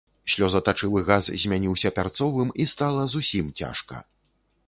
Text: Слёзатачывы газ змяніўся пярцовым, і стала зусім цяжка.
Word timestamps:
Слёзатачывы 0.35 1.01
газ 1.09 1.27
змяніўся 1.43 1.91
пярцовым, 1.99 2.49
і 2.65 2.67
стала 2.73 3.05
зусім 3.17 3.53
цяжка. 3.63 4.01